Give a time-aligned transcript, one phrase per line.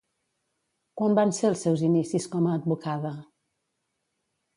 [1.01, 3.13] Quan van ser els seus inicis com a advocada?